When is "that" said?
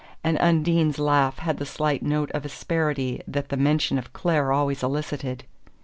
3.27-3.49